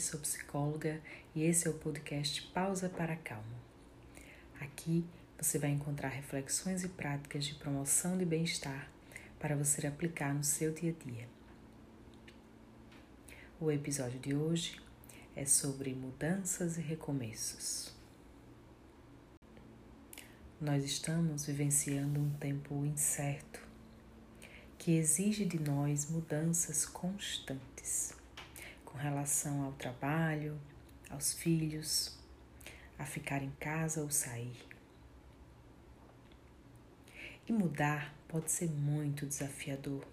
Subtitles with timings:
[0.00, 1.00] sou psicóloga
[1.34, 3.60] e esse é o podcast Pausa para Calma.
[4.58, 5.04] Aqui
[5.38, 8.90] você vai encontrar reflexões e práticas de promoção de bem-estar
[9.38, 11.28] para você aplicar no seu dia a dia.
[13.60, 14.80] O episódio de hoje
[15.36, 17.94] é sobre mudanças e recomeços.
[20.58, 23.60] Nós estamos vivenciando um tempo incerto
[24.78, 28.18] que exige de nós mudanças constantes
[28.90, 30.60] com relação ao trabalho,
[31.08, 32.18] aos filhos,
[32.98, 34.68] a ficar em casa ou sair.
[37.46, 40.06] E mudar pode ser muito desafiador,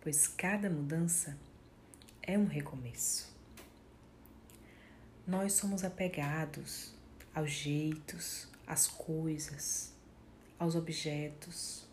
[0.00, 1.38] pois cada mudança
[2.20, 3.32] é um recomeço.
[5.26, 6.94] Nós somos apegados
[7.34, 9.94] aos jeitos, às coisas,
[10.58, 11.86] aos objetos,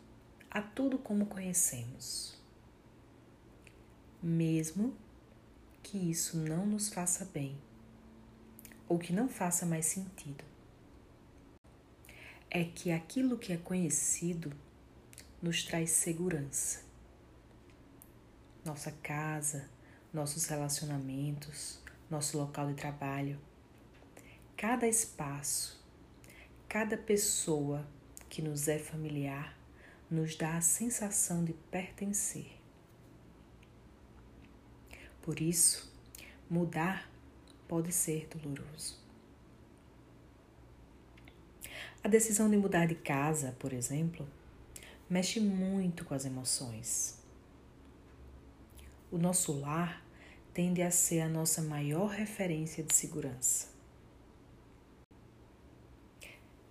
[0.49, 2.38] a tudo como conhecemos
[4.21, 4.95] mesmo
[5.81, 7.57] que isso não nos faça bem
[8.87, 10.43] ou que não faça mais sentido.
[12.49, 14.51] É que aquilo que é conhecido
[15.41, 16.81] nos traz segurança.
[18.65, 19.69] Nossa casa,
[20.11, 23.39] nossos relacionamentos, nosso local de trabalho,
[24.57, 25.79] cada espaço,
[26.67, 27.87] cada pessoa
[28.27, 29.57] que nos é familiar
[30.09, 32.58] nos dá a sensação de pertencer.
[35.29, 35.87] Por isso,
[36.49, 37.07] mudar
[37.67, 38.97] pode ser doloroso.
[42.03, 44.27] A decisão de mudar de casa, por exemplo,
[45.07, 47.19] mexe muito com as emoções.
[49.11, 50.03] O nosso lar
[50.51, 53.67] tende a ser a nossa maior referência de segurança.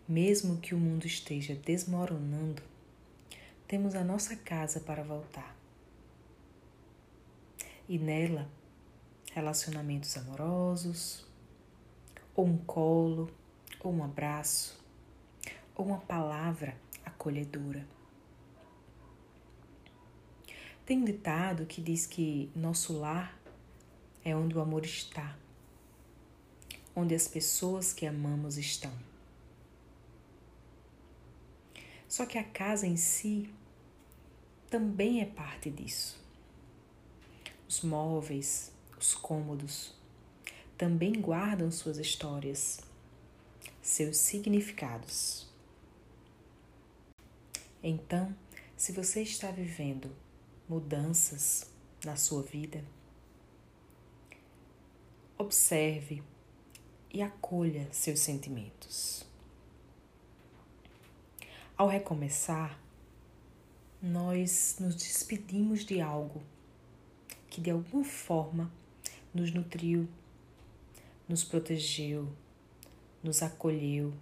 [0.09, 2.61] Mesmo que o mundo esteja desmoronando,
[3.69, 5.58] temos a nossa casa para voltar
[7.89, 8.49] e nela
[9.33, 11.25] relacionamentos amorosos,
[12.35, 13.31] ou um colo,
[13.81, 14.79] ou um abraço,
[15.75, 17.87] ou uma palavra acolhedora.
[20.85, 23.39] Tem um ditado que diz que nosso lar
[24.25, 25.37] é onde o amor está,
[26.95, 28.93] onde as pessoas que amamos estão.
[32.09, 33.51] Só que a casa em si
[34.71, 36.28] também é parte disso
[37.69, 39.93] os móveis, os cômodos,
[40.77, 42.81] também guardam suas histórias,
[43.83, 45.47] seus significados.
[47.83, 48.35] Então,
[48.77, 50.11] se você está vivendo
[50.69, 51.71] mudanças
[52.05, 52.83] na sua vida,
[55.37, 56.23] observe
[57.13, 59.25] e acolha seus sentimentos.
[61.77, 62.81] Ao recomeçar,
[64.03, 66.43] nós nos despedimos de algo
[67.59, 68.71] que de alguma forma
[69.35, 70.09] nos nutriu,
[71.29, 72.29] nos protegeu,
[73.21, 74.15] nos acolheu,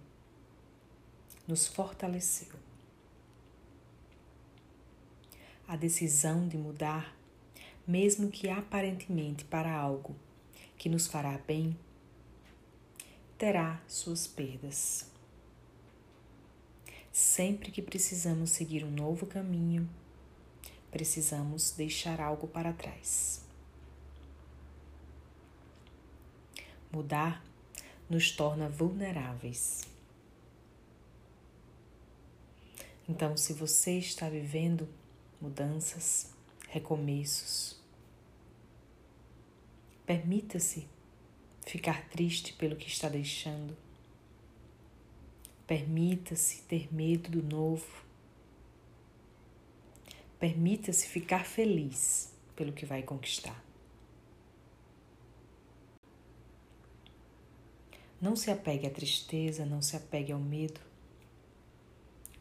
[1.47, 2.55] nos fortaleceu.
[5.67, 7.15] A decisão de mudar,
[7.85, 10.15] mesmo que aparentemente para algo
[10.75, 11.77] que nos fará bem,
[13.37, 15.11] terá suas perdas.
[17.11, 19.87] Sempre que precisamos seguir um novo caminho,
[20.91, 23.41] precisamos deixar algo para trás.
[26.91, 27.43] Mudar
[28.09, 29.81] nos torna vulneráveis.
[33.07, 34.87] Então, se você está vivendo
[35.39, 36.33] mudanças,
[36.69, 37.79] recomeços,
[40.05, 40.87] permita-se
[41.65, 43.75] ficar triste pelo que está deixando.
[45.65, 48.06] Permita-se ter medo do novo
[50.39, 53.63] Permita-se ficar feliz pelo que vai conquistar.
[58.19, 60.81] Não se apegue à tristeza, não se apegue ao medo,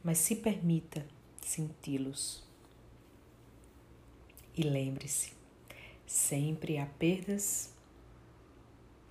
[0.03, 1.07] mas se permita
[1.43, 2.43] senti-los.
[4.57, 5.33] E lembre-se:
[6.07, 7.75] sempre há perdas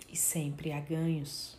[0.08, 1.56] e sempre há ganhos.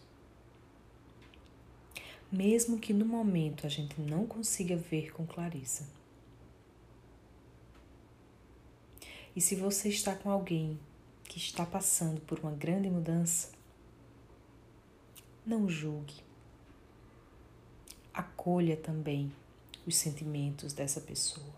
[2.30, 5.97] Mesmo que no momento a gente não consiga ver com clareza.
[9.38, 10.80] E se você está com alguém
[11.26, 13.52] que está passando por uma grande mudança,
[15.46, 16.16] não julgue.
[18.12, 19.32] Acolha também
[19.86, 21.54] os sentimentos dessa pessoa.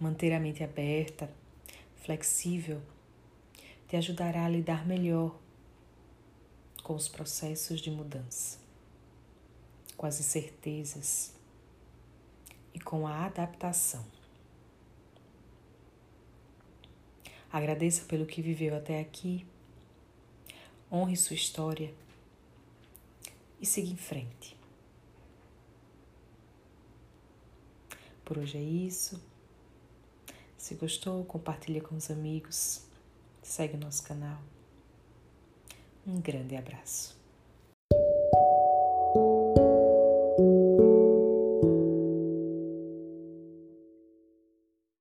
[0.00, 1.32] Manter a mente aberta,
[2.02, 2.82] flexível,
[3.86, 5.38] te ajudará a lidar melhor
[6.82, 8.58] com os processos de mudança,
[9.96, 11.32] com as incertezas
[12.74, 14.04] e com a adaptação.
[17.52, 19.46] Agradeça pelo que viveu até aqui.
[20.90, 21.92] Honre sua história
[23.60, 24.56] e siga em frente.
[28.24, 29.20] Por hoje é isso.
[30.56, 32.82] Se gostou, compartilha com os amigos.
[33.42, 34.40] Segue o nosso canal.
[36.06, 37.19] Um grande abraço.